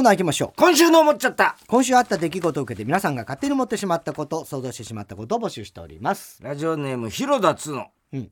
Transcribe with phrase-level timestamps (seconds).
[0.00, 0.52] ーナー行きましょう。
[0.56, 1.56] 今週の思っちゃった。
[1.66, 6.42] 今週あった出来事を受けて皆さんが勝手に思ってしまったこと想像してしまったことを募集しております。
[6.42, 8.30] ラジオネーム広田つの、うん。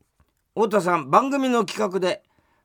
[0.55, 2.23] 太田さん番組の企画で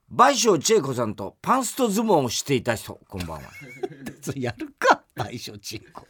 [0.09, 2.99] 倍賞千恵子さんとパンスト相撲をしていた人。
[3.07, 3.43] こんばんは。
[4.21, 5.03] それやるか。
[5.15, 6.07] 賠償チンコ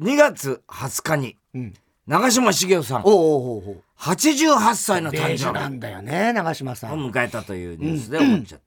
[0.00, 1.74] 2月20日にうん。
[2.06, 3.02] 長嶋茂雄さん。
[3.04, 3.82] おうおうおうおう。
[3.98, 8.63] 88歳の誕ベージュな生んだよね長嶋さ日をん迎えたというニュースで思っちゃった、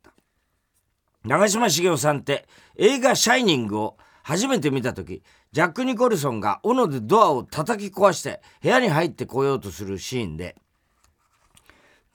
[1.27, 10.55] 長嶋茂雄さんって映画「シャイニング」を初めて見た時ジャック・ニコルソンが斧でドアを叩き壊して部屋に入ってこようとするシーンで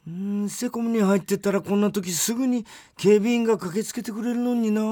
[0.07, 2.65] うーんセコムに入ってたらこんな時すぐに
[2.97, 4.83] 警備員が駆けつけてくれるのにな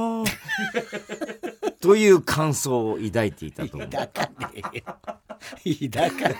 [1.80, 3.88] という感想を抱いていたと思う。
[3.88, 6.38] だかねえよだかね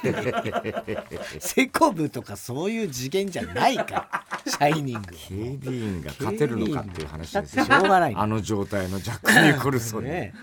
[0.86, 1.02] えよ
[1.40, 7.64] セコブとかそういう次元じゃないからシャイニング警備員が勝てるのかっていう話ですよ。
[7.64, 8.14] しょうがない。
[8.14, 10.34] あの状態のジャック・ニコルソンに、ね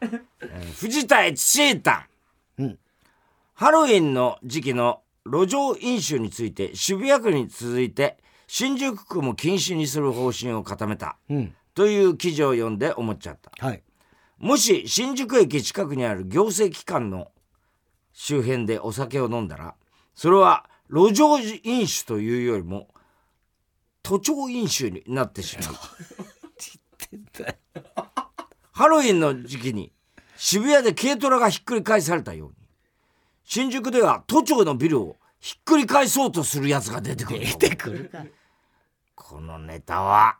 [0.00, 0.06] え。
[0.06, 2.08] ー藤田悦シータ
[2.58, 2.78] ン、うん。
[3.54, 11.16] ハロウィンの時期の路上飲酒について渋谷区に続いて新宿区も禁止にする方針を固めた。
[11.28, 11.54] うん。
[11.74, 13.52] という記事を読んで思っちゃった。
[13.64, 13.82] はい。
[14.38, 17.28] もし新宿駅近くにある行政機関の
[18.12, 19.74] 周辺でお酒を飲んだら
[20.14, 22.88] それは路上飲酒というよりも
[24.02, 25.74] 都庁飲酒になってしまう。
[28.72, 29.92] ハロウィンの時期に
[30.36, 32.54] 渋谷で軽トラがひっくり返されたように
[33.44, 38.10] 新宿では都庁のビルをひっくり返そうとするやつが出てくる出てくる。
[38.10, 38.24] か
[39.14, 40.38] このネタは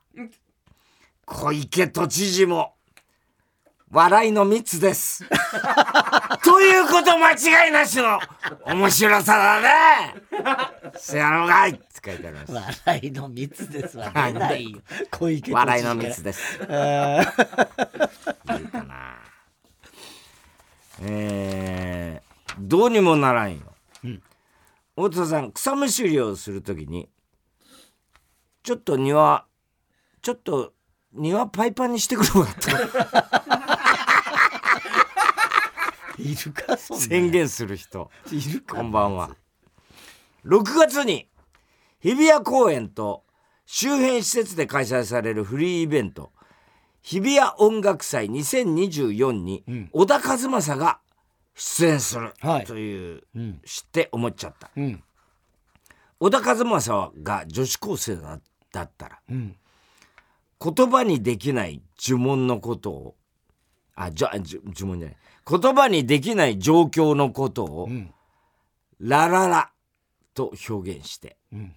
[1.24, 2.74] 小池都知事も
[3.90, 5.24] 笑いの密です。
[6.44, 8.20] ということ間違いなしの
[8.66, 10.14] 面白さだね
[10.96, 11.70] せやろがい！
[11.70, 12.82] って書いてあります。
[12.86, 14.10] 笑いの密ですわ。
[14.14, 14.80] 出ないよ。
[15.10, 16.58] 小池笑いの密です。
[16.62, 19.18] あーいいかな。
[21.00, 23.60] えー、どうにもならんよ、
[24.96, 27.08] 大田さん草むしりをするときに
[28.64, 29.46] ちょっと庭
[30.22, 30.72] ちょっと
[31.12, 32.70] 庭パイパンにしてくるわと
[36.20, 38.10] いるかそんな宣言する人。
[38.32, 39.36] いるかこんばんは
[40.44, 41.28] 6月に
[42.00, 43.24] 日比谷公園と
[43.66, 46.32] 周辺施設で開催されるフリーイベント
[47.02, 49.88] 日比谷音楽祭2024にん。
[49.92, 51.00] 小田和正が
[51.54, 52.64] 出演するはい。
[52.64, 53.60] という、うん。
[53.64, 54.70] 知って思っちゃった。
[54.76, 55.02] うん。
[56.20, 58.40] 小田和正が女子高生だ
[58.72, 59.56] だったらうん。
[60.60, 63.16] 言葉にできない呪文のことを
[63.94, 65.16] あじゃ呪呪文じゃない。
[65.50, 68.12] 言葉にできない状況のことを、うん。
[69.00, 69.70] ラララ
[70.38, 71.74] と表現して、うん。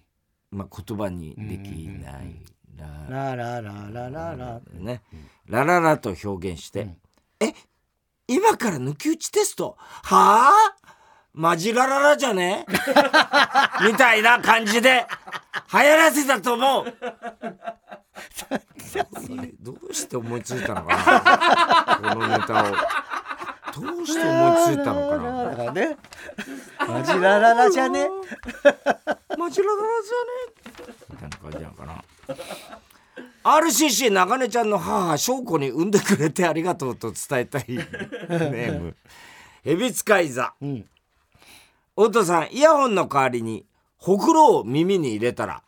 [0.52, 2.40] まあ、言葉にできない、
[2.78, 4.60] ラララララララ。
[4.74, 5.02] ね、
[5.46, 6.88] ラララと表現して、
[7.40, 7.54] え？
[8.28, 9.76] 今から抜き打ちテスト？
[9.78, 10.76] はあ？
[11.32, 12.66] マジラララじゃね？
[13.84, 15.06] みたいな感じで。
[15.72, 16.84] 流行らせたと思う。
[19.60, 22.10] どうして思いついたのかな？
[22.12, 22.76] このネタを
[23.74, 25.44] どうして思いついたのかな？
[25.44, 25.96] だからね
[26.78, 28.08] マジラララじゃね？
[29.38, 30.96] マジラララじゃね？
[31.10, 32.04] みたいな感じなのかな
[33.44, 38.96] ？RCC 中根ちゃんの母翔子に産んでくれてありがとうと伝えたいネーム。
[39.64, 40.54] ヘビ使い座。
[40.60, 40.84] うん。
[41.96, 43.66] 太田さんイヤホンの代わりに
[43.96, 45.62] ほくろを耳に入れたら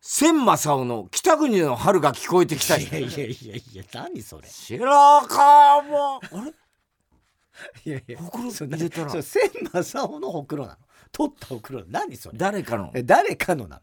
[0.00, 2.84] 千正夫の北国の春が聞こえてきたり。
[2.84, 4.48] いやいやいやいや何それ。
[4.48, 4.86] 白
[5.26, 6.20] 川も。
[6.22, 6.52] あれ？
[7.84, 9.10] いやいやほくろそ入れたら。
[9.10, 10.78] そう千正夫のほくろなの。
[11.12, 12.38] 取ったほくろ何それ。
[12.38, 12.90] 誰かの？
[12.94, 13.80] え誰かのな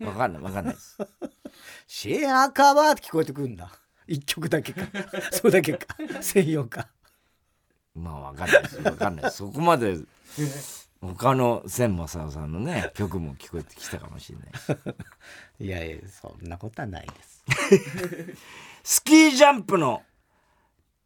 [0.00, 0.08] の。
[0.08, 0.98] わかんないわかんないです。
[1.86, 3.70] シェアカバーって聞こえてくるんだ
[4.06, 4.86] 一曲だけか。
[5.30, 5.86] それだけか。
[6.20, 6.88] 専用か。
[7.94, 8.76] まあわかんないです。
[8.80, 9.98] わかんないそこまで
[11.00, 14.50] 他の千正夫さんのね曲も聞こえてきたかもしれない
[15.66, 17.44] いやいやそんなことはないです。
[18.82, 20.02] スキージャンプの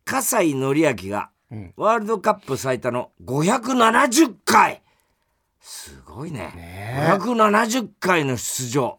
[0.04, 1.35] 葛西紀明がうん
[1.76, 4.82] ワールドカップ最多の570回。
[5.60, 6.52] すごいね。
[6.54, 7.08] ね。
[7.08, 8.98] え570回の出場。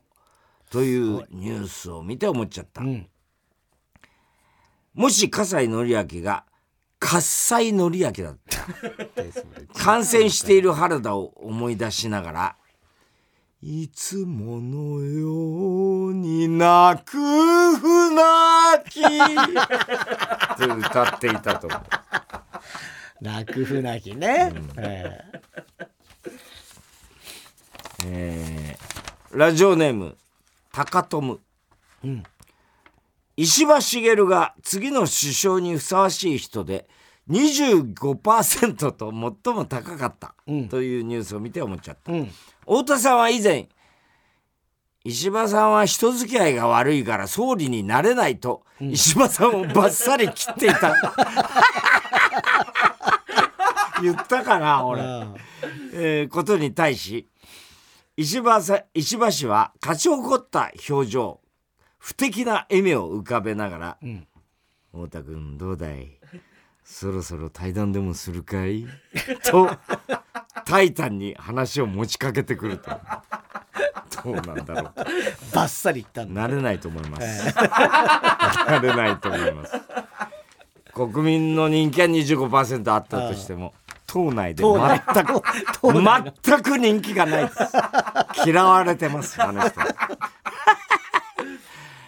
[0.69, 3.07] というニュースを見て思っちゃった、うん。
[4.93, 6.43] もし葛西紀明が
[6.99, 8.57] 喝采紀明だった。
[9.79, 12.55] 感染している原田を思い出しながら
[13.61, 17.17] 「いつものように泣く
[17.77, 18.23] 船
[18.89, 19.01] き」
[20.57, 21.81] と歌っていたと思う
[23.21, 25.21] 泣く船木ね、え
[28.05, 28.77] え。
[29.33, 30.17] ーラジオネーム
[30.71, 31.39] 高友。
[32.03, 32.23] えうん。
[33.35, 36.87] 石破茂が次の首相にふさわしい人で
[37.29, 39.11] 25%と
[39.45, 40.69] 最も高かったうん。
[40.69, 42.31] というニュースを見て思っちゃった、うん。
[42.61, 43.67] 太田さんは以前
[45.03, 50.93] 石破さんは人付き合いが悪いから総理になれないと、石破さんをバッサリ切っていた
[54.01, 55.01] 言ったかな俺、
[55.93, 57.27] えーことに対し
[58.15, 61.39] 石破さ石破氏は勝ち誇った表情
[61.97, 64.27] 不敵な笑みを浮かべながらん
[64.91, 66.17] 「太田君どうだい？
[66.83, 68.85] そろそろ対談でもするかい?」
[69.45, 69.69] と
[70.65, 72.91] タイタンに話を持ちかけてくると。
[74.23, 74.91] どうなんだろ
[75.53, 76.45] バッサリいったんだ。
[76.45, 79.73] うなれないと思います、 なれないと思います。
[80.93, 83.73] 国民の人気は25%あったとしても
[84.07, 85.41] 党内で全く
[85.83, 87.59] 全く人気がないです。
[88.49, 89.79] 嫌われてますあの人。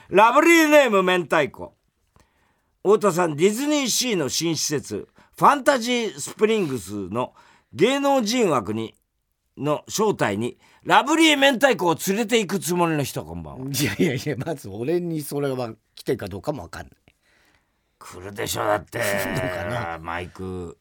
[0.09, 1.75] ラブリーネーム明太子。
[2.83, 7.33] 太田さんディズニーシーの新施設ファンタジースプリングスの
[7.73, 8.95] 芸能人枠に
[9.57, 13.67] の招待にラブリー明太子を連れて行くつもりの人こんばんは。
[13.69, 16.93] いやいやいやまず俺にそれは来てるかどうかもわかんない。
[17.99, 18.99] 来るでしょだって。
[19.35, 19.99] のかな。
[20.01, 20.77] マイク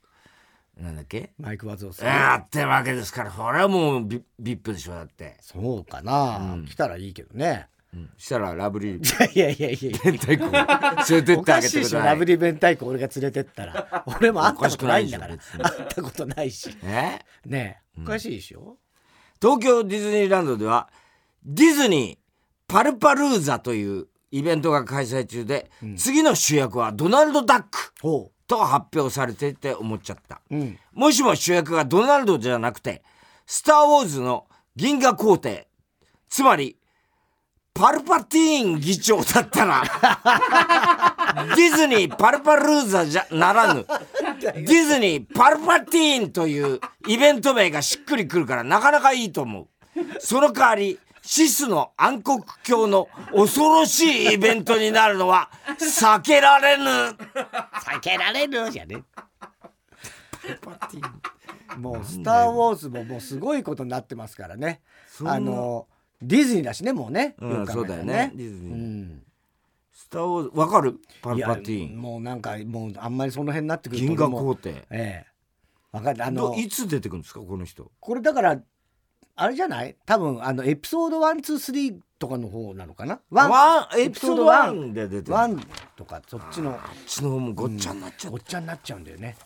[0.78, 1.32] なんだっけ？
[1.38, 3.30] マイク・ワズオさんやってるわけですから。
[3.30, 7.69] これはもうビビップでしょだって、そうかな、来たらいいけどね。
[7.92, 8.10] うん。
[8.16, 9.00] したらラブリー。
[9.34, 9.98] いやいやいやいや。
[10.04, 12.06] 明太連れてっおてあげてください。
[12.06, 14.04] ラブリー明太子俺が連れてったら。
[14.06, 15.36] 俺も会ったことないんだから。
[15.36, 16.70] 会ったことないし。
[16.84, 17.19] え？
[17.46, 18.00] ねえ。
[18.02, 18.78] おかしいでしょ、
[19.42, 20.88] 東京ディズニーランドでは
[21.44, 27.92] ディズニーパルパルーザというイベントが開催中で、次の主役はドナルド・ダック。
[28.02, 30.79] ほと発表されていて思っちゃった、ううん。
[30.93, 33.03] もしも主役がドナルドじゃなくて
[33.47, 35.69] スター・ウォーズの銀河皇帝
[36.29, 36.77] つまり
[37.75, 39.83] パルパティーン議長だったら
[41.56, 43.87] ディズニーパルパルーザじゃならぬ
[44.41, 49.69] ディズニーパルパティーンというイベント名がしっくりくるからなかなかいいと思う。
[50.21, 50.99] その代わり
[51.30, 56.84] シスの暗黒教の恐ろしいイベントになるのは避けられぬ。
[56.86, 59.04] 避けられるじゃね。
[61.76, 64.80] もう「スター・ウォーズ」ももうすごいことになってますからね。
[65.22, 65.86] あの
[66.22, 68.32] ディズニーだしねもうね、うんそうだよね。
[68.34, 69.22] ディズニーうん。
[69.92, 70.98] スター・ウォーズわかる？
[71.20, 71.98] パルパティーン。
[71.98, 74.86] もうなんかもうあんまりその辺になってくると銀河皇帝。
[74.90, 75.26] ええ。
[75.92, 77.92] わかんないあのどいつ出てくるんですかこの人？
[78.00, 78.58] これだから
[79.40, 79.96] あれじゃない？
[80.05, 83.20] 多分あのエピソード123とかの方なのかな？
[83.31, 85.32] ワンエピソード1で出てる。
[85.32, 85.61] ワン
[85.96, 86.73] とかそっちの。
[86.73, 89.37] こっちの方もごっちゃになっちゃっごっちゃになっちゃうんだよね。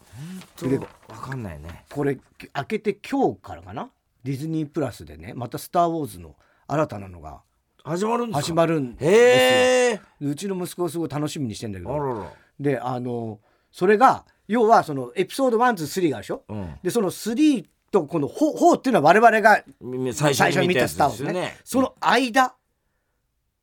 [0.56, 0.67] た
[1.12, 1.85] わかんないね。
[1.91, 2.19] これ
[2.53, 3.91] 開けて今日からかな？
[4.25, 6.37] ディズニープラスでねまた「スター・ウォーズ」の
[6.67, 7.43] 新たなのが
[7.85, 8.43] 始まるんですか？
[8.43, 9.11] 始まるんですよ。
[9.11, 11.94] へえうちの息子をすごい楽しみにしてんだけど。
[11.94, 12.33] あらら。
[12.59, 13.41] であの
[13.71, 16.44] それが要はそのエピソード123があるでしょ？
[16.49, 16.75] うん。
[16.83, 22.55] でその3とこの4 4っていうのは我々がみ最最初に見た「初に見たやつスター・ウォーズね」ですよねその間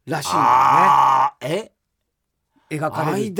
[0.06, 1.48] らしいんだよああえ？
[1.48, 1.72] ね
[2.70, 3.34] 描かれる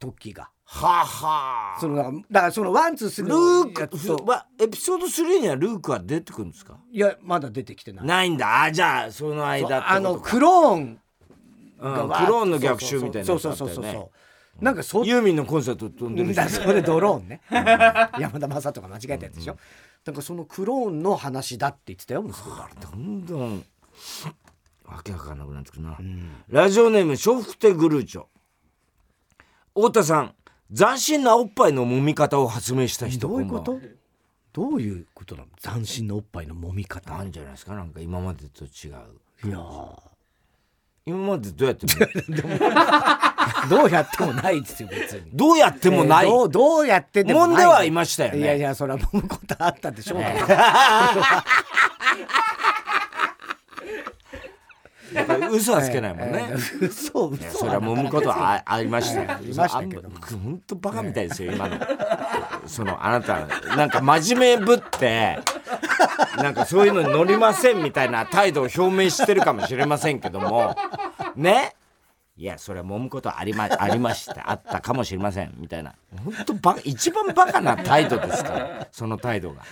[0.00, 0.50] 時が。
[0.64, 1.80] はあはあ。
[1.80, 3.96] そのだからそのワンツースリルーークと。
[3.96, 6.78] ふわエピソード3にはルークは出てくるんですか？
[6.90, 8.06] いやまだ出てきてない。
[8.06, 8.64] ないんだ。
[8.64, 11.00] あじゃあその間ってあのクローン
[11.78, 14.10] うんクローンの逆襲みたいなそうそうそうそうそ
[14.60, 17.40] うなんかそユーミンのコンサート飛んでるだそれドローンね。
[18.18, 19.56] 山田雅人が間違えたやつでしょ、
[20.04, 22.68] だからそのクローンの話だって言ってたよ息子が。
[22.80, 23.64] どんどん。
[24.84, 25.96] わけわかんなくなってくるな、
[26.48, 28.26] ラジオネーム笑福亭グルーチョ。
[29.74, 30.34] 太田さん
[30.74, 33.28] 斬新なおっぱいの揉み方を発明した人。
[33.28, 33.80] どういうこと？
[34.52, 35.48] どういうことなの？
[35.62, 37.10] 斬新なおっぱいの揉み方。
[37.10, 37.74] なんじゃないですか？
[37.74, 38.70] なんか今までと違う。
[39.44, 39.98] いやー。
[41.06, 41.92] 今までどうやっても
[43.68, 45.22] どうやってもないですよ別に。
[45.32, 47.48] どうやってもない、えーどうどうやってでもない。
[47.50, 48.38] 揉んではいましたよね。
[48.38, 50.16] いやいやそれは揉むことあったでしょ。
[50.16, 50.30] うけど、
[55.12, 59.30] やっぱり嘘はつけないもんね、えー嘘嘘それは揉むことはあありましたよ。
[59.30, 60.08] ありましたけど。
[60.08, 61.76] 本当バカみたいですよ、今の。
[62.66, 63.46] そのあなた
[63.76, 65.38] なんか真面目ぶって
[66.36, 70.74] なんかそういうのに乗りませんみたいな態度を表明してるかもしれませんけども。
[71.36, 71.74] ね？
[72.36, 74.50] いやそれは揉むことはありま ありました。
[74.50, 75.94] あったかもしれませんみたいな。
[76.24, 79.62] 本当バカ一番バカな態度ですからその態度が。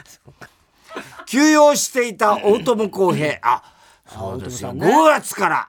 [1.27, 3.39] 休養していた大友康平。
[3.43, 3.63] あ
[4.07, 5.69] そうですよ、ね5月から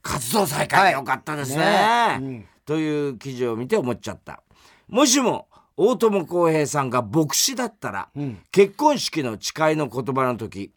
[0.00, 2.48] 活動再開でよかったですね,、はいねうん。
[2.64, 4.42] という記事を見て思っちゃった。
[4.88, 8.38] もしも大友康平さんが牧師だったら、ん。
[8.52, 10.72] 結婚式の誓いの言葉の時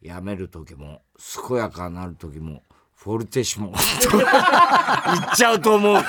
[0.00, 1.02] やめる時も
[1.48, 2.62] 健やかなる時も
[3.02, 3.72] フォルテッシモ。
[3.74, 3.80] 言
[5.20, 5.94] っちゃうと思う。
[5.94, 6.02] 言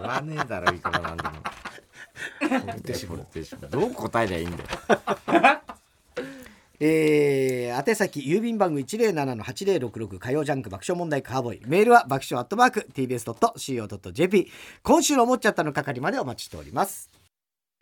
[0.00, 1.30] わねえだろいくらなんでも。
[2.38, 3.68] フォルテッシモ。
[3.68, 4.70] どう答えりゃいいんだよ。
[6.80, 11.62] えー、宛先郵便番号107-8066火曜ジャンク爆笑問題カーボーイ。
[11.66, 14.50] メールは爆笑アットマーク TBS.CO.JP
[14.82, 17.10] 今週の思っちゃったの係までお待ちしております。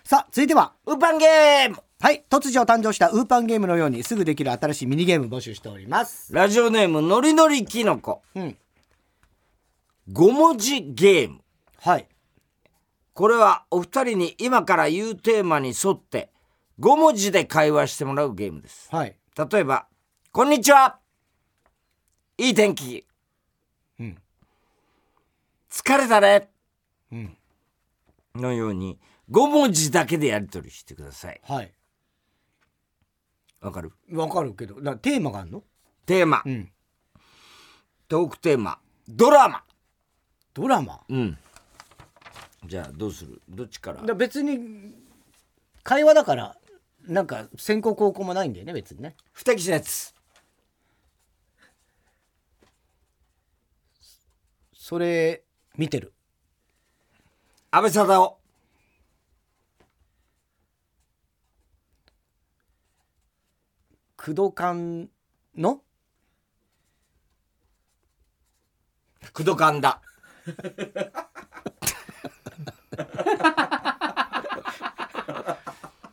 [0.03, 6.33] さあ続いてはウーパンゲームはい突如誕生したウーパンゲームのようにすぐできる新しいミニゲーム募集しております。
[6.33, 8.23] ラジオネームのりのりきのこ。
[8.35, 8.57] うん。
[10.13, 11.41] 5文字ゲーム。
[11.81, 12.07] はい。
[13.15, 16.31] これはお二人に今から言うテーマに沿って
[16.81, 18.95] 5文字で会話してもらうゲームです。
[18.95, 19.17] はい。
[19.51, 19.87] 例えば
[20.33, 20.99] 「こんにちは。
[22.37, 23.07] いい天気。
[23.99, 24.19] うん。
[25.71, 26.51] 疲れたね。
[27.11, 27.37] うん」
[28.37, 28.99] のように
[29.31, 31.41] 5文字だけでやり取りしてください。
[31.43, 31.73] はい
[33.67, 33.93] わかる？
[34.13, 35.65] わかるけどなテーマがあるの？
[36.07, 36.43] テーマ。
[36.47, 36.71] うん。
[38.09, 38.79] トークテーマ。
[39.09, 39.65] ドラマ。
[40.55, 41.01] ドラマ？
[41.09, 41.37] うん。
[42.65, 43.43] じゃあどうする？
[43.49, 44.03] どっちから？
[44.03, 44.95] だ別に
[45.83, 46.57] 会話だから
[47.09, 49.17] なんか先行後攻もないんだよね別にね。
[49.33, 50.15] 不適切なやつ。
[54.73, 55.43] それ
[55.77, 56.13] 見てる。
[57.73, 58.39] 安倍貞夫
[64.27, 65.09] 工藤館
[65.57, 65.83] の？
[69.33, 70.03] クドカンだ。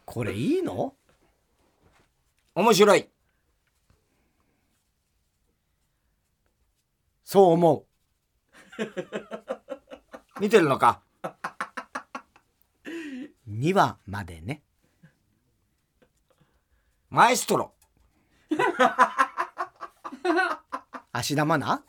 [0.05, 0.93] これいいの？
[2.53, 3.09] 面白い。
[7.23, 7.87] そう思
[10.39, 11.01] 見てるのか？
[11.23, 12.89] う
[13.49, 14.61] 2話までね。
[17.09, 17.73] マエストロ
[21.11, 21.81] 芦田愛菜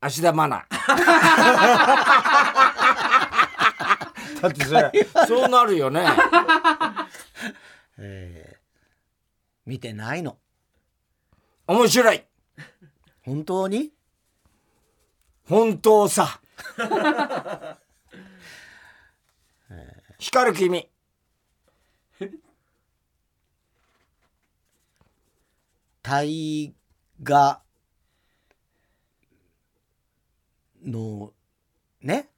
[0.00, 0.66] 芦田愛菜
[4.40, 4.92] だってそれ
[5.28, 6.06] そうなるよね。
[7.98, 8.60] えー
[9.66, 10.38] 見てないの。
[11.66, 12.24] 面白い。
[13.22, 13.92] 本当に？
[15.48, 16.40] 本当さ。
[20.18, 20.89] 光る君
[26.10, 26.74] 大
[27.22, 27.62] 河
[30.84, 31.32] の
[32.02, 32.28] ね。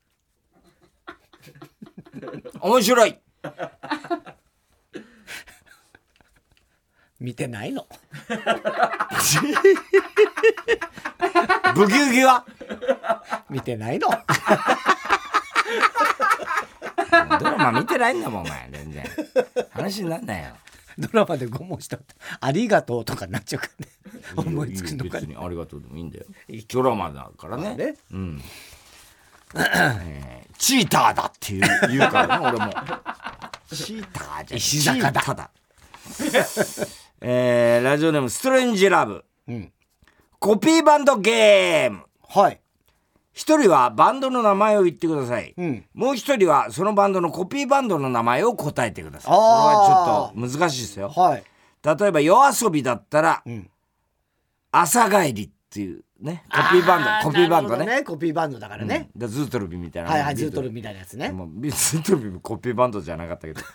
[2.60, 3.18] 面白い。
[7.18, 7.86] 見てないの？
[11.74, 12.44] ブギウギは？
[13.48, 14.08] 見てないの？
[17.40, 18.68] ドラマ見てないんだもんお前。
[18.70, 19.02] 全然。
[19.70, 20.50] 話になんないよ
[20.98, 23.92] ドラマで5文字だって「ありがとう」とかになっちゃうからね。
[24.36, 26.26] 思いつくのか別にありがとうでもいいんだよ。
[26.68, 27.74] ドラマだからね。
[27.74, 28.42] ねうん。
[29.54, 32.72] えーチーターだっていう言うからね俺も。
[33.74, 34.58] チーターじゃん。
[34.58, 35.34] 石坂だ。
[35.34, 35.50] だ。
[37.20, 39.24] えーラジオネームストレンジラブ。
[39.48, 39.72] うん。
[40.38, 42.04] コピーバンドゲーム。
[42.28, 42.61] はい
[43.32, 45.84] 一人はバンドの名前を言ってください、うん。
[45.94, 49.30] もう一人はそのバンドのコピーバンドの名前を答えてください。
[49.30, 51.08] これはちょっと難しいですよ。
[51.08, 51.44] はい。
[51.82, 53.68] 例えば夜遊びだったらうん
[54.70, 58.02] 朝帰りっていうねコピーバンドあコピーバンドね。
[58.04, 59.20] どコピーバンドだからね、うん。
[59.20, 60.10] だズートルビみたいな。
[60.10, 61.30] はいはいズートルビみたいなやつね。
[61.30, 63.60] もうビ ズートルビもコピーバンドじゃなかったけど。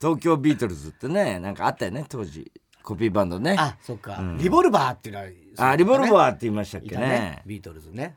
[0.00, 2.50] 東京ビートルズってねなんかあったよね当時。
[2.82, 3.56] コピーバンドね。
[3.58, 5.26] あそっか、リボルバーっていうのは
[5.58, 7.00] あリボルーバーって言いましたっけね。
[7.00, 7.42] ね。
[7.46, 8.16] ビートルズね。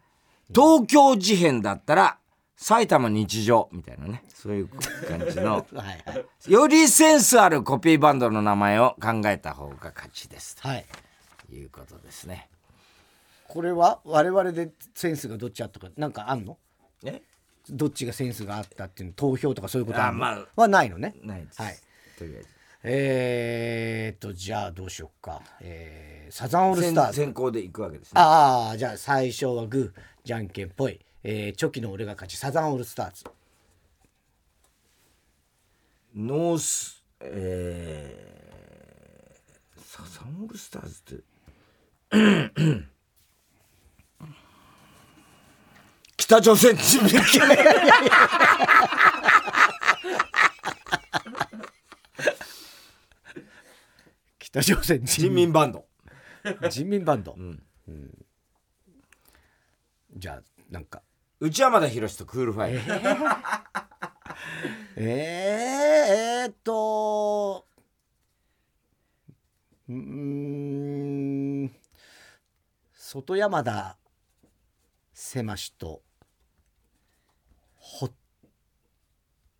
[0.53, 2.17] 東京事変だったら
[2.55, 4.23] 埼玉日常みたいなね。
[4.33, 5.65] そういう感じの。
[5.73, 6.51] はいはい。
[6.51, 10.57] よりセンスあるコピーバンドの名前を考えた方が勝ちです。
[10.59, 10.85] はい。
[11.47, 12.49] ということですね。
[13.47, 16.57] これは我々でセンスがどっちあったかなんかあんの？
[17.03, 17.21] え？
[17.69, 20.25] どっちがセンスがあったっていうの投票とかそういうことあるの？
[20.25, 20.47] あまあ。
[20.61, 21.15] はないのね。
[21.21, 21.77] ないです、はい。
[22.17, 22.47] とりあえず
[22.83, 28.21] えー、っとじゃあどうしよっか、えー、サザンオールスターズ先行でいくわけですね。
[28.21, 33.25] ああじゃあ最初はグーじゃんけんぽい、えー、チョキの俺が勝ちサザンオールスターズ。
[36.15, 41.23] ノースえー、サザンオールスターズって
[46.15, 47.55] 北朝鮮人民 共和
[54.61, 55.85] 北朝鮮人人民民バンド。
[56.69, 57.63] 人民バンド、ん。
[57.87, 58.25] うん。
[60.15, 61.01] じゃあなんか。
[61.39, 62.91] 内山田博とクールファイブ、
[64.97, 65.01] えー、
[66.43, 67.65] えー、っと
[69.87, 71.71] うーん
[72.93, 73.97] 外山田
[75.13, 76.03] 狭しと
[77.77, 78.11] ホッ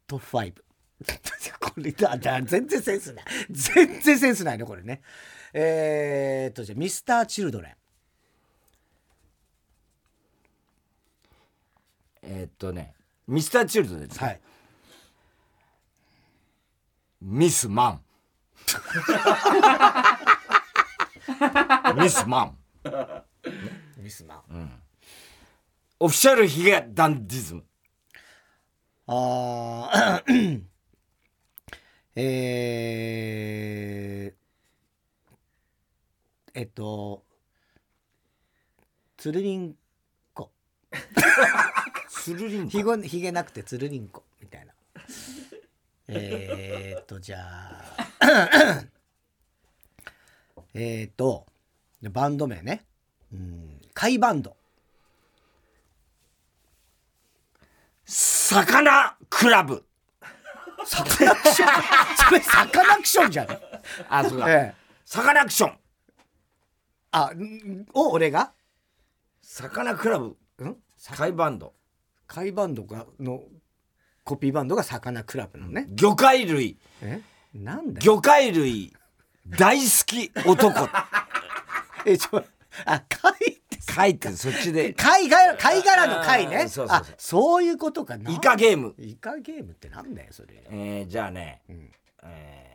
[0.06, 0.65] トファイブ
[1.60, 3.25] これだだ全然センスない。
[3.50, 5.01] 全然センスないねこれね。
[5.53, 7.75] えー、っとじゃあミスターチルドレン。
[12.22, 12.94] えーっとね
[13.27, 14.41] ミスターチルドレンです、はい。
[17.22, 18.01] ミスマン。
[21.96, 22.58] ミスマン。
[23.98, 24.82] ミスマン、
[26.00, 27.65] オフィシャルヒゲダンディズム。
[29.06, 30.63] あー
[32.22, 37.24] えー、えっと
[39.16, 39.74] つるりん
[40.34, 40.52] こ
[42.10, 44.74] スルリンひごひげなくてつるりんこみたいな。
[46.10, 47.86] えーっとじゃあ
[50.74, 51.46] えーっと
[52.02, 52.84] バンド名ね。
[53.32, 54.58] うん貝バンド。
[58.04, 59.86] サカナクラブ
[60.86, 61.84] サカナクション
[62.16, 63.48] それサカナクションじゃん
[64.10, 64.80] あそうだ、ええ。
[65.06, 65.74] サカナクション。
[67.12, 68.52] あんを俺が？
[69.42, 70.26] サカナクラブ。
[70.64, 70.78] ん？
[71.18, 71.74] 海バンド。
[72.28, 73.42] 貝バンドがの
[74.24, 76.78] コピーバンドがサカナクラブのね、魚介類。
[77.02, 77.22] え？
[77.54, 78.16] なんだよ。
[78.16, 78.94] 魚介類。
[79.48, 80.88] 大好き男。
[82.06, 82.44] えちょ
[82.86, 84.94] あ貝って貝ってそっちで。
[84.96, 86.68] 貝が貝殻の貝ね。
[86.70, 86.98] そうそうそう。
[86.98, 88.32] あそういうことかな。
[88.32, 88.96] イカゲーム。
[88.98, 90.63] イカゲームってなんだよそれ。
[90.70, 91.74] えー、じゃあね、ん。
[92.24, 92.66] え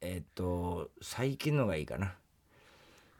[0.00, 2.14] ー、えーっと最近のがいいかな。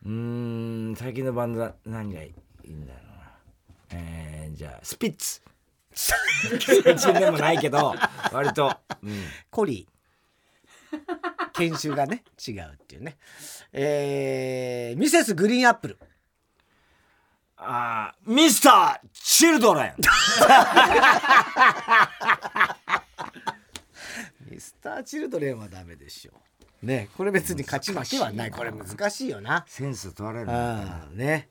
[0.04, 2.32] うーん最近のバンドは何がい
[2.64, 4.00] いんだろうな。
[4.00, 5.42] えー、じゃあスピッツ。
[5.94, 7.94] 最近でもないけど
[8.32, 9.92] 割と、うん、コリー。
[11.52, 13.16] 研修がね違うっていうね。
[13.72, 15.98] えー、ミセスグリーンアップル
[17.64, 19.94] あーミスター・チルドレン。
[24.50, 26.32] ミスターチルドレンはダメでしょ
[26.82, 28.50] ねこれ別に勝ち負けはない。
[28.50, 29.64] これ難しいよな。
[29.68, 31.48] センス問われるのああね、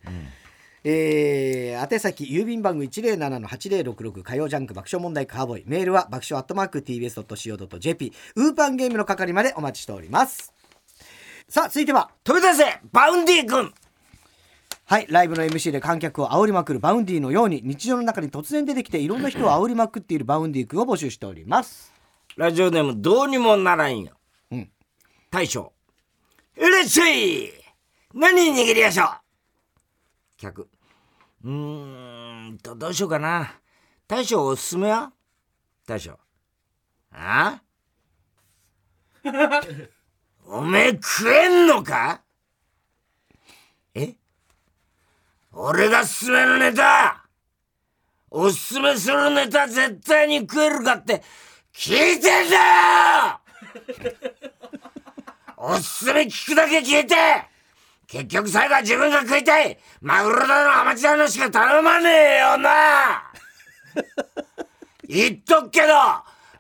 [0.83, 5.63] えー宛先郵便番号107-8066火曜ジャンク爆笑問題カーボーイ。
[5.65, 10.53] メールは爆笑アットマーク TBS.CO.JP ウーパンゲームの係までお待ちしております。
[11.47, 13.73] さあ続いては飛び出せバウンディ君
[14.91, 21.93] はいライブの MC で観客を煽りまくるバウンディのように日常の中に突然出てきていろんな人を煽りまくっているバウンディ君を募集しております
[22.35, 24.11] ラジオネームどうにもならんよ。
[24.51, 24.69] うん
[25.29, 25.71] 大将。
[26.57, 26.97] うれし
[27.45, 27.51] い
[28.13, 29.07] 何握りやしょう
[30.35, 30.67] 客。
[31.45, 33.61] うーんと、どうしようかな。
[34.09, 35.13] 大将おすすめは？
[35.87, 36.19] 大将。
[37.13, 37.61] あ？
[40.47, 42.23] おめえ食えんのか？
[43.93, 44.15] え？
[45.53, 47.25] 俺がすすめのネタ。
[48.29, 51.21] おすすめするネタ絶対に食えるかって
[51.73, 53.39] 聞いてんだよ。
[55.57, 57.15] おすすめ聞くだけ聞いて。
[58.07, 59.77] 結局最後は自分が食いたい。
[60.01, 63.31] マグロだのハマチだのしか頼まねえよな
[65.07, 65.87] 言っとくけど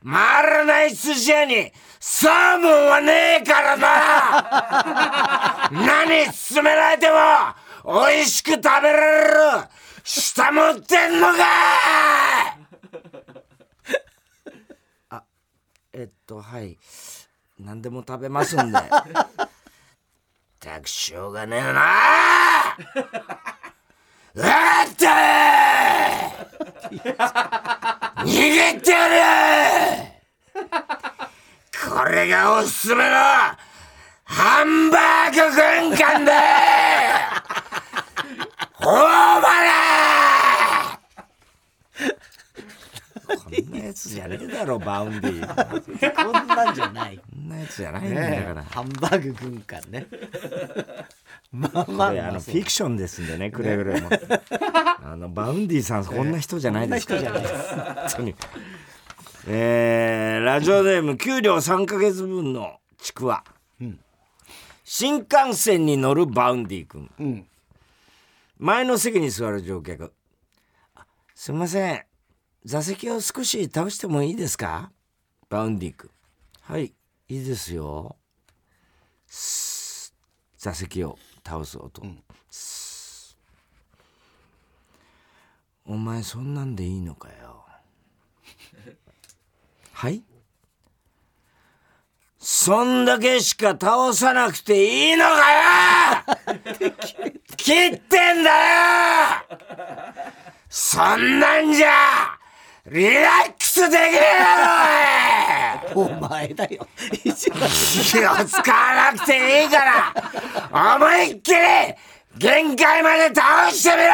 [0.03, 5.69] 回らない寿司屋にサーモンはねえからな。
[5.71, 7.15] 何勧められても
[7.85, 9.33] 美味しく食べられる。
[10.03, 11.43] 舌持ってんのか！
[15.17, 15.23] あ
[15.93, 16.77] えっとはい。
[17.59, 18.79] 何でも食べますんで。
[20.59, 21.81] たくしょうがねえな。
[22.73, 22.75] あ
[24.85, 25.05] った
[28.23, 29.07] 逃げてや
[30.53, 30.63] る！
[31.95, 33.11] これがおすすめの
[34.23, 35.55] ハンバーグ
[35.89, 36.33] 軍艦だ
[38.81, 40.99] ほーばら
[43.27, 47.19] こんなやつじゃねえだろバウンディここんなんじゃない。
[47.37, 50.07] んなやつじゃないんだねから、ハンバーグ軍艦ね。
[51.51, 54.09] まあまあこれあのフィクションですんでねくれぐれも。
[55.03, 57.07] あのバウンディさんこんな人じゃないです。
[57.07, 58.35] からこんな人じゃない本当に。
[59.47, 63.43] えー、ラジオネーム給料3ヶ月分のちくわ、
[64.83, 67.45] 新幹線に乗るバウンディ君、ん
[68.63, 70.13] 前の席に座る乗客。
[70.93, 72.05] あすいません。
[72.63, 74.91] 座席を少し倒してもいいですか？
[75.49, 76.11] バウンディ君
[76.61, 76.93] はい
[77.27, 78.17] いいですよ。
[80.59, 82.03] 座席を倒す音、
[82.51, 87.65] スーお前そんなんでいいのかよ。
[89.91, 90.19] はい？
[90.19, 90.30] ス
[92.43, 95.31] そんだけしか倒さなくていいのか
[96.81, 96.93] よ！
[97.55, 98.57] 切ってんだよ！
[100.67, 101.89] そんなんじゃ
[102.87, 104.19] リラックスできね
[105.87, 106.87] えお前だよ。
[107.23, 107.27] 気
[108.25, 111.59] を使わなくていいから思いっきり
[112.39, 114.11] 限界まで倒してみろ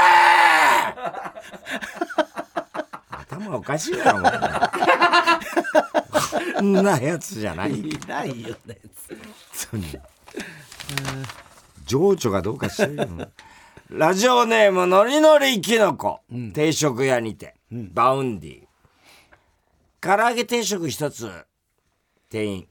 [3.40, 4.32] 頭おかしいやろもう。
[6.56, 7.80] こんなやつじゃない。
[7.80, 8.78] いないよね
[9.72, 9.86] 本当に
[11.86, 13.08] 情緒がどうかしてるよ。
[13.90, 16.20] ラジオネームのりのりきのこ、
[16.54, 18.64] 定食屋にて、バウンディ。
[20.02, 21.32] 唐揚げ定食一つ。
[22.30, 22.68] 店員。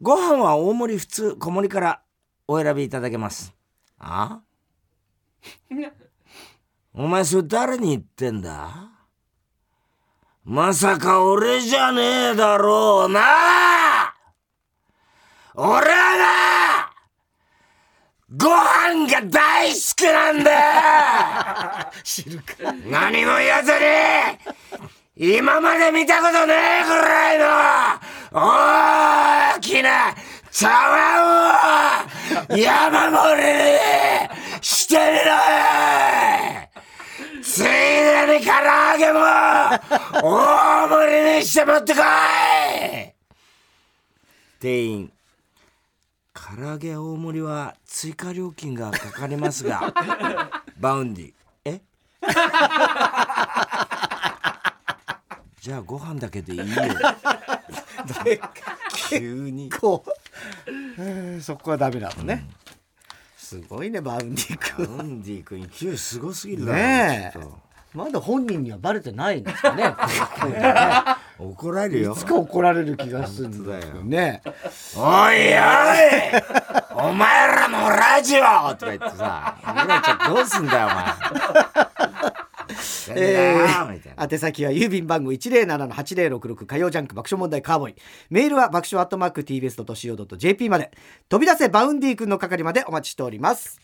[0.00, 2.02] ご飯は大盛り普通小盛りから
[2.48, 3.54] お選びいただけます。
[3.98, 4.40] あ？
[6.94, 8.90] お前それ誰に言ってんだ？
[10.48, 13.20] まさか俺じゃねえだろうな。
[15.56, 16.92] 俺はな
[18.30, 20.52] ご飯が大好きなんだ。
[21.82, 22.72] よ 知るか。
[22.84, 23.72] 何も言わず
[25.16, 27.46] に今まで見たことねえぐらいの
[28.30, 30.14] 大きな
[30.52, 32.06] 茶碗
[32.50, 36.75] を山盛りにしてみろよ
[37.48, 39.20] ついでに唐揚げも
[40.20, 42.04] 大盛りにして持ってこい！
[44.58, 45.12] 店員
[46.34, 49.92] 唐揚げ大盛りは追加料金がかかりますが
[50.78, 51.32] バウンディ
[51.64, 51.80] え？
[55.60, 56.66] じゃあご飯だけでいいよ。
[59.08, 59.70] 急に。
[59.70, 60.10] こう
[60.98, 62.44] えーそこはダメなのね、
[63.46, 64.98] すごいねバウンディバ君。
[64.98, 67.32] ウンディ君勢いすごすぎるなね
[67.94, 69.94] まだ本人にはバレてないんですかね
[71.38, 72.12] 怒られるよ。
[72.12, 73.84] いつか怒られる気がするんだよ。
[74.02, 74.42] ね
[74.96, 75.32] おいおい。
[77.08, 79.54] お前らのラジオとか言ってさ
[80.28, 81.04] どうすんだよお前
[83.14, 83.56] え
[84.16, 87.94] 宛先は郵便番号107-8066火曜ジャンク爆笑問題カーボーイ。
[88.30, 90.90] メールは爆笑アットマーク TBS.CO.JP まで。
[91.28, 93.80] 飛び出せバウンディ君の係までお待ちしております。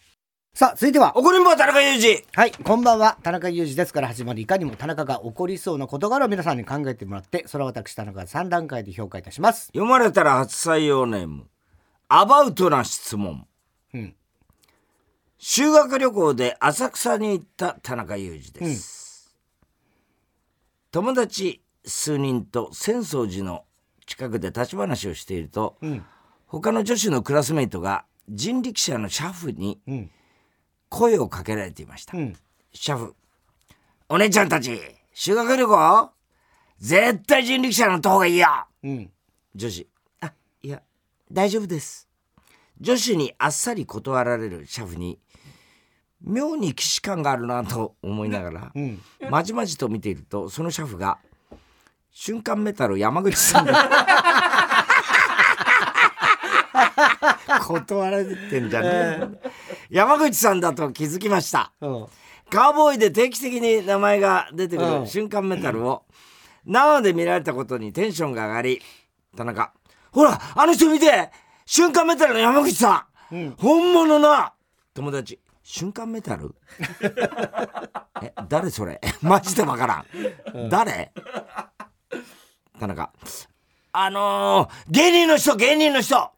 [0.54, 2.24] さあ続いては怒りんぼ田中裕二。
[2.34, 9.68] はいこんばんは田中裕二ですから始まりいかにも田中が怒りそうな事柄を皆さんに考えてもらってそれは私田中が3段階で評価いたします。
[9.68, 11.46] 読まれたら初採用ネーム。
[12.08, 13.46] アバウトな質問、
[13.94, 14.14] うん。
[15.38, 19.01] 修学旅行で浅草に行った田中裕二です、
[20.92, 23.64] 友達数人と浅草寺の
[24.04, 26.04] 近くで立ち話をしていると、ん。
[26.46, 30.10] 他の女子のクラスメイトが人力車の車夫にうん。
[30.90, 32.36] 声をかけられていました、うん。
[32.74, 33.16] 車夫
[34.10, 34.78] お姉ちゃんたち
[35.14, 36.10] 修学旅行？
[36.78, 38.46] 絶対人力車乗った方がいいよ！
[38.82, 39.10] うん。
[39.54, 39.88] 女子。
[40.20, 40.82] あいや
[41.32, 42.06] 大丈夫です。
[42.78, 45.18] 女子にあっさり断られる車夫に
[46.24, 49.00] 妙に既視感があるなと思いながら、うん。
[49.30, 51.18] まじまじと見ているとその車夫が
[52.10, 53.88] 瞬間メタル山口さんだ
[57.66, 59.50] 断られてんじゃねえ。
[59.90, 61.72] 山口さんだと気づきました。
[61.80, 62.06] うん。
[62.50, 65.00] カーボーイで定期的に名前が出てくうん。
[65.02, 66.04] る瞬間メタルを
[66.66, 68.80] 生で見られたことにテンションが上がり
[69.36, 69.72] 田中
[70.12, 71.30] ほらあの人見て
[71.64, 73.54] 瞬間メタルの山口さん、うん。
[73.58, 74.50] 本物の
[74.94, 75.40] 友達
[75.74, 76.54] 瞬間メタル？
[78.22, 79.00] え誰それ？
[79.22, 80.04] マジでわから
[80.54, 81.12] ん、誰？
[82.78, 83.10] 田中。
[83.92, 86.30] あのー、芸人の人芸人の人。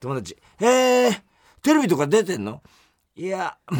[0.00, 0.36] 友達。
[0.58, 1.22] へえ
[1.62, 2.62] テレビとか出てんの？
[3.14, 3.56] いや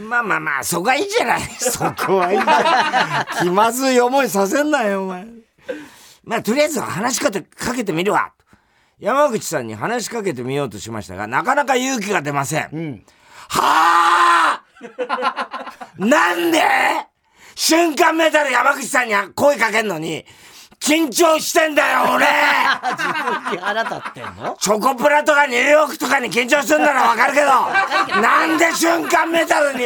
[0.00, 1.42] まあまあまあそこはいいじゃない。
[1.42, 3.44] そこはいいじゃない。
[3.44, 5.24] 気まずい思いさせんなよお前。
[6.24, 8.32] まあとりあえず話しかけかけてみるわ
[8.98, 13.04] 山口さんに話しかけてみようとしましたがなかなか勇気が出ません、うん。
[13.48, 14.62] はあ
[15.98, 16.60] なんで？
[17.54, 20.24] 瞬間メタル山口さんに声かけんのに
[20.80, 22.26] 緊張してんだよ俺！
[22.96, 24.56] 自分に腹立ってんの？
[24.60, 29.84] チョコプラとかニューヨークとかに緊張するならわかるけどなんで瞬間メタルに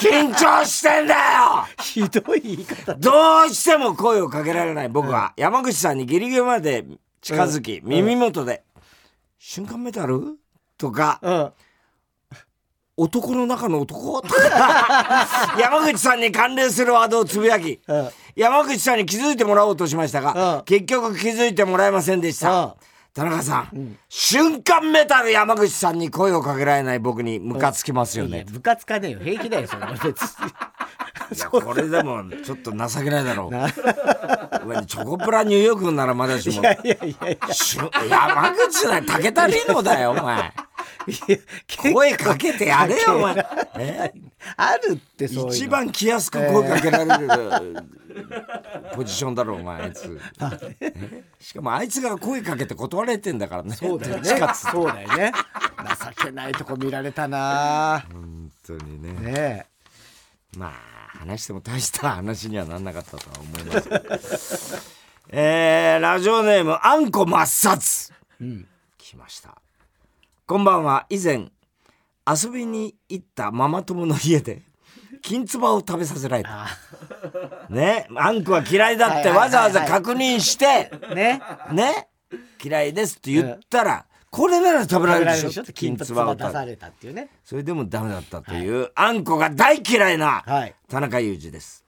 [0.00, 1.66] 緊張してんだよ！
[1.82, 2.94] ひどい言い方。
[2.94, 5.32] どうしても声をかけられない僕は。
[5.36, 6.84] 山口さんにギリギリまで
[7.20, 8.62] 近づき、耳元で
[9.38, 10.38] 「瞬間メタル?」
[10.78, 11.52] とかうん
[12.96, 15.56] 「男の中の男?」とか。
[15.60, 18.08] 山口さんに関連するワードをつぶやきうん。
[18.36, 20.64] 山口さんに気づいてもらおうとしましたが、うん。
[20.64, 22.72] 結局気づいてもらえませんでした、うん
[23.12, 29.18] 田中さん、瞬間メタル山口さんに声をかけられない僕にムカつきますよね、いや部活かねえよ。
[29.18, 29.82] 平気だよそれ。
[29.82, 30.48] は別に。
[31.32, 34.86] いやこれでもちょっと情けないだろう。
[34.86, 36.54] チョコプラニューヨークならまだしも。
[36.54, 38.08] いやいやいやいや。
[38.08, 40.52] 山口だよ武田リノだよお前。
[41.92, 43.46] 声かけてやれよお前。
[43.78, 44.12] え
[44.56, 45.54] あるってそういうの。
[45.54, 47.28] 一番気安く声かけられる
[48.94, 50.20] ポジションだろお前あいつ。
[50.80, 51.24] え？
[51.38, 53.74] しかもあいつが声かけて断られてんだからね。
[53.74, 54.28] そうだよね。
[54.54, 55.32] そうだよね。
[56.16, 58.04] 情けないとこ見られたな。
[58.12, 59.12] 本当にね。
[59.12, 59.66] ね
[60.56, 65.00] まあ話しても大した話にはなんなかったとは思います。
[65.28, 68.12] えー、ラジオネームあんこ抹殺、
[68.98, 69.56] 来ました。
[70.46, 71.06] こんばんは。
[71.08, 71.50] 以前
[72.26, 74.62] 遊びに行ったママ友の家で
[75.22, 76.66] 金つばを食べさせられた。
[77.68, 78.06] ね。
[78.16, 81.42] あんこは嫌いだってわざわざ確認してえね。
[81.72, 82.08] ね。
[82.62, 85.62] 嫌いですって言ったら、これなら食べられるでしょ？
[85.62, 87.28] って金髪を出されたっていうね。
[87.44, 90.74] それでもダメだったという、あんこが大嫌いなはい。
[90.88, 91.84] 田中裕二です。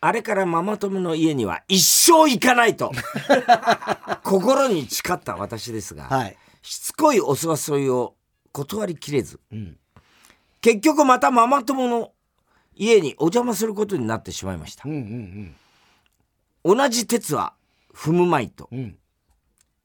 [0.00, 2.92] あれからママ友の家には一生行かないと
[4.22, 6.36] 心に誓った私ですが、はい。
[6.62, 8.14] しつこいお誘いを
[8.52, 9.76] 断りきれず、ん
[10.60, 12.12] 結局またママ友の
[12.74, 14.88] 家にお邪魔することになってしまいました。
[14.88, 15.54] うんうん
[16.64, 17.54] 同じ鉄は
[17.94, 18.68] 踏むまいと。
[18.70, 18.98] うん。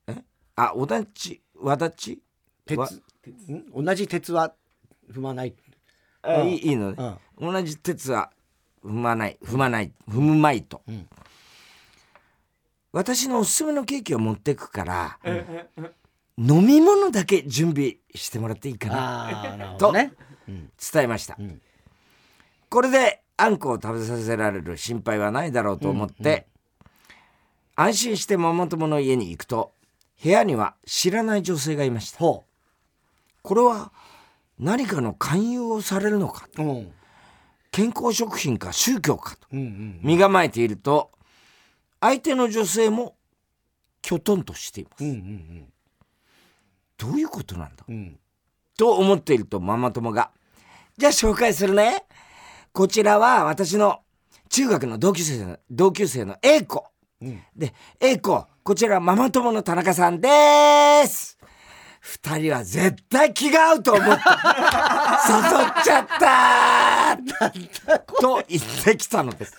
[0.07, 2.21] うんあ同じわだち？
[2.65, 3.01] 鉄
[3.73, 4.53] 同じ鉄は
[5.12, 5.53] 踏まない。
[6.21, 6.49] あうん。
[6.49, 8.31] いいいいのね、同じ鉄は
[8.83, 9.38] 踏まない。
[9.43, 9.91] 踏まない。
[10.09, 11.07] 踏むまいと、ん。
[12.91, 15.19] 私のおすすめのケーキを持ってくから、
[16.38, 19.77] 飲み物だけ準備してもらっていいかな。
[19.93, 20.13] ね
[20.47, 21.62] 伝えました、ん。
[22.69, 26.47] これであんこを食べさせられる心配はないだろうと思って、
[27.75, 29.73] 安心してママ友の家に行くと
[30.23, 32.19] 部屋には知らない女性がいました。
[32.19, 32.45] ほ
[33.41, 33.91] これは
[34.60, 36.91] 何かの勧誘をされるのかううん。
[37.71, 41.12] 健康食品か宗教かとうんうん身構えていると
[41.99, 43.15] 相手の女性も
[44.01, 45.73] きょとんとしています、うんうん
[46.95, 47.84] どういうことなんだ？
[47.88, 48.19] うんうん
[48.77, 50.31] と思っているとママ友が
[50.97, 52.05] 「じゃあ紹介するね。
[52.71, 53.99] こちらは私の
[54.49, 56.86] 中学の同級生の同級生の A 子
[57.21, 57.41] うん。
[57.55, 60.29] で A 子こちらママ友の田中さんで
[61.07, 61.38] す。
[61.99, 64.19] 二人は絶対気が合うと思って 誘っ
[65.86, 67.17] ちゃった
[68.21, 69.53] と言ってきたのです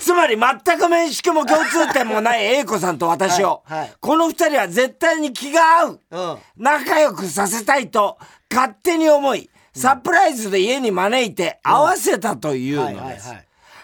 [0.00, 3.78] つまり全く面識も共通点もない A 子さんと私を、はい。
[3.80, 3.92] はい。
[4.00, 6.00] この二人は絶対に気が合う。
[6.10, 6.38] うん。
[6.56, 8.16] 仲良くさせたいと
[8.50, 13.28] 勝手に思いサプライズで家に招いて合わせたというはいのです。
[13.28, 13.34] は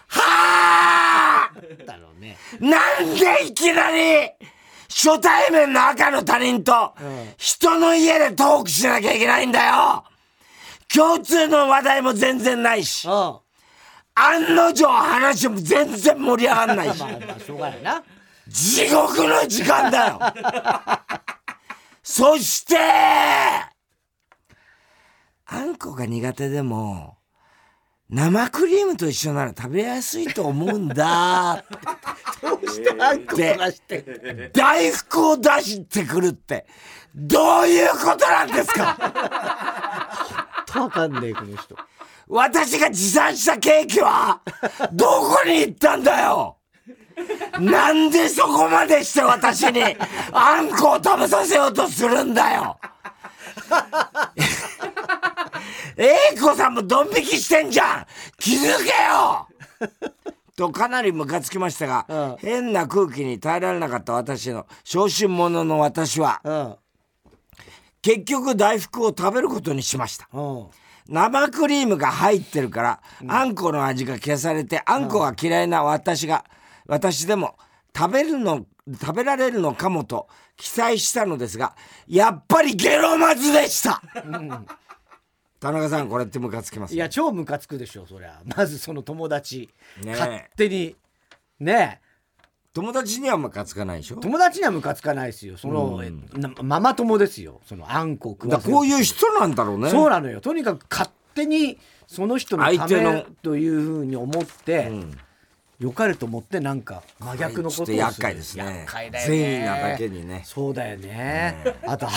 [0.09, 1.51] あ
[1.85, 2.37] だろうね。
[2.61, 4.31] なんでいきなり
[4.89, 6.95] 初対面の赤の他人と
[7.37, 10.05] 人の家でトークしなきゃいけないんだよ！
[10.95, 13.09] 共通の話題も全然ないし。
[13.09, 13.44] うん
[14.15, 17.01] 案の定話も全然盛り上がんないし。
[17.01, 18.03] まあまあしょうがないな。
[18.47, 20.21] 地獄の時間だよ。
[22.03, 22.77] そして
[25.47, 27.17] あんこが苦手でも
[28.11, 31.65] 生クリームと一緒なら食べやすいと思うんだ
[32.43, 36.67] どうしてあんこで出して大福を出してくるって。
[37.17, 38.97] どういうことなんですか？
[40.67, 41.77] とわかんねえこの人
[42.29, 44.41] 私が持参したケーキは
[44.93, 46.57] どこに行ったんだよ？
[47.61, 49.83] なんでそこまでして私に
[50.33, 52.79] あんこを食べさせようとするんだよ？
[55.97, 58.07] 英子さんもドン引きしてんじゃん！
[58.39, 59.47] 気づけよ！
[60.57, 62.37] とかなりムカつきましたが、うん。
[62.39, 66.77] 変な空気に耐えられなかった私の小心者の私はうん。
[68.03, 70.29] 結局大福を食べることにしました。
[70.33, 70.67] うん
[71.09, 76.45] 生クリームが入ってるから、あんこの味が消されてあんこが嫌いな私が、
[76.87, 77.57] 私でも
[77.97, 78.67] 食べるの
[79.01, 81.75] 食べられるのかもと記載したのですが
[82.07, 84.03] やっぱりゲロまずでした、
[85.61, 88.43] 田中さんこれってムカつきますいや超ムカつくでしょそりゃ。
[88.45, 89.71] まずその友達、
[90.03, 90.19] ねえ。
[90.19, 90.97] 勝手に。
[91.61, 92.04] ねえ
[92.75, 94.17] 友達にはムカつかないでしょ？
[94.17, 95.57] 友達にはムカつかないですよ。
[95.57, 97.63] その、えなママ友ですよ。
[97.67, 99.89] そのあんこを食だわせるからこういう人なんだろうね。
[99.89, 100.43] そうなのよ。
[100.43, 105.19] とにかく勝手にその人のためというふうに思って、ん。
[105.81, 107.99] 良かれと思ってなんか真逆のことをする。
[107.99, 108.65] ちょっと厄介ですね。
[108.65, 109.39] 厄介だよね。
[109.39, 110.43] 善意なだけにね。
[110.45, 112.11] そうだよね、あとあ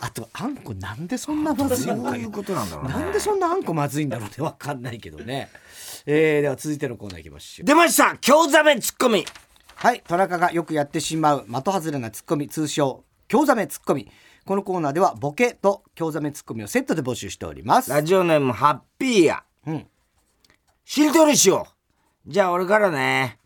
[0.00, 2.92] あとあんこなんでそんなまずいのかどういうことなんだろうね。
[2.92, 5.48] なんでそんなあんこまずいんだろうってわかんないけどね。
[6.04, 7.66] えー、では続いてのコーナーいきましょう。
[7.66, 8.16] 出ました！
[8.18, 9.24] 京ザメツッコミ
[9.80, 14.10] はい、田中がよくやってしまう的外れなツッコミ、通称、京ザメツッコミ。
[14.44, 17.90] このコーナーではボケと京ザメツッコミをセットで募集しております。
[17.92, 19.86] ラジオネームハッピーやうん。
[20.84, 21.68] しりとりしよ
[22.26, 22.32] う。
[22.32, 23.38] じゃあ俺からね。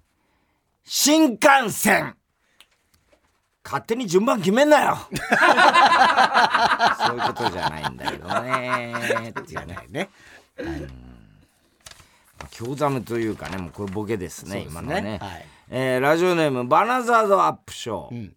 [0.85, 2.16] 新幹線
[3.62, 4.97] 勝手に順番決めんなよ
[7.07, 9.35] そういうことじゃないんだけどね。
[9.38, 9.79] っていうね。
[9.90, 10.09] ね。
[12.53, 15.18] 興ざめというかね、もうこれボケですね、ね今のはね。
[15.18, 18.14] はいえーラジオネーム、バナザードアップショー。
[18.14, 18.37] ん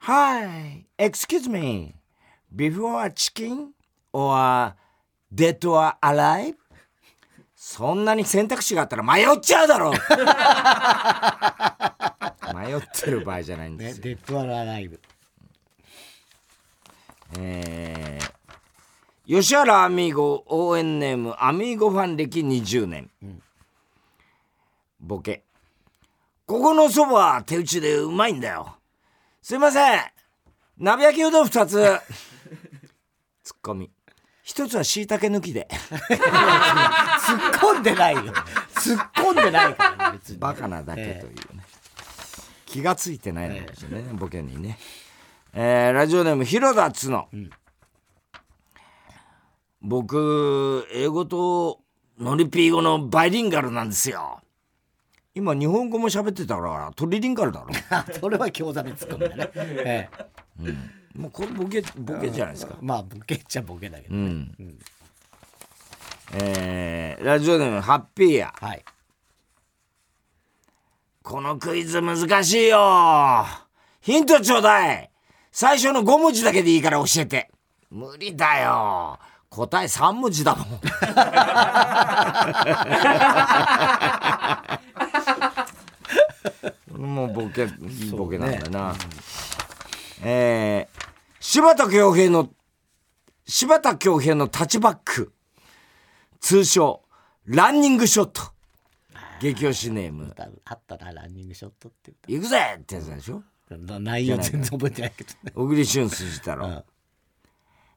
[0.00, 1.94] Hi, excuse me.
[2.54, 3.70] Before a chicken
[4.12, 4.74] or
[5.34, 6.54] dead or alive?
[7.56, 9.92] そんなに選択肢があったら迷っちゃうだろ
[12.54, 14.02] 迷ってる場合じゃないんでね、すよ。
[14.04, 15.00] デッドアラライブ。
[17.38, 18.32] えー
[19.24, 23.08] 吉原アミーゴ応援ネームアミーゴファン歴20年、
[25.02, 25.42] ボケ。
[26.46, 28.76] ここのそばは手打ちでうまいんだよ。
[29.42, 30.00] すいません。
[30.78, 31.72] 鍋焼きうどん2つ。
[33.42, 33.90] ツッコミ。
[34.44, 35.68] 一つはしいたけ抜きで。
[35.70, 36.18] 突っ
[37.52, 38.32] 込んでないよ。
[38.74, 40.38] 突っ込んでないからね、別に。
[40.38, 41.64] バカなだけというね、
[42.66, 44.78] 気がついてないのかもしれないね、ボケにね、
[45.52, 47.28] えーラジオネーム広田つの、
[49.80, 51.80] 僕英語と
[52.18, 54.41] ノリピー語のバイリンガルなんですよ
[55.34, 57.68] 今日本語も喋ってたからトリリンガルだろ。
[57.90, 59.50] あそれは興ざめ突っ込みだね。
[59.84, 60.08] え
[61.16, 62.74] もうこれボケボケじゃないですか。
[62.74, 64.14] え、まあ、ボケっちゃボケだけど。
[64.14, 64.54] うん、
[66.34, 68.54] えーラジオネームハッピーや。
[68.60, 68.84] はい。
[71.22, 73.46] このクイズ難しいよ。
[74.00, 75.10] ヒントちょうだい。
[75.50, 77.50] 最初の5文字だけでいいから教えて。
[77.90, 79.18] 無理だよ。
[79.52, 80.66] 答え3文字だもん
[86.90, 88.94] もうボケいいボケなんだな、
[90.22, 91.02] えー
[91.40, 92.50] 柴田恭平の
[93.46, 95.32] 柴田恭平のタッチバック。
[96.40, 97.02] 通称
[97.46, 98.42] ランニングショット。
[99.40, 100.32] 激推しネーム。
[100.64, 102.76] あったな、ランニングショットって行くぜ!
[102.78, 103.42] ってやつでしょ?
[103.68, 103.98] 歌。
[103.98, 105.50] 内容全然覚えてないけどね。
[105.56, 106.84] 小栗旬筋太郎、ん。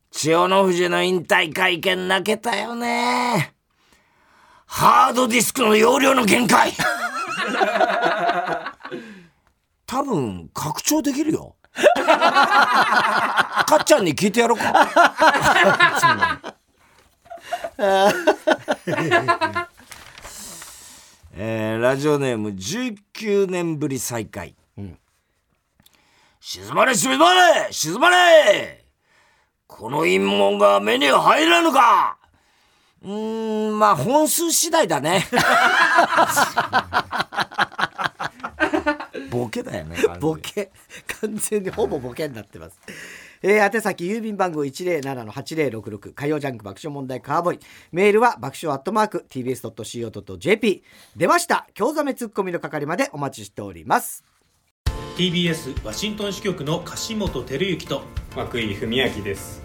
[0.10, 3.54] 千代の富士の引退会見泣けたよね。
[4.66, 6.74] ハードディスクの容量の限界
[9.86, 11.56] 多分拡張できるよ。
[11.74, 14.88] かっちゃんに聞いてやろうか。
[21.38, 24.56] えーラジオネーム19年ぶり再会、
[26.40, 28.86] 静まれ静まれ静まれ。
[29.68, 32.18] この陰謀が目に入らぬか。
[33.06, 35.28] うーんまあ本数次第だね。
[39.30, 40.72] ボケだよねボケ。
[41.22, 42.80] 完全にほぼボケになってます。
[43.44, 47.60] えー、宛先郵便番号107-8066火曜ジャンク爆笑問題カーボーイ。
[47.92, 50.84] メールは爆笑アットマーク TBS.CO.JP
[51.16, 51.68] 出ました。
[51.76, 54.24] 京ざめツッコミの係までお待ちしております。
[55.16, 58.02] TBS ワシントン支局の樫本照之と
[58.36, 59.65] 涌井文明です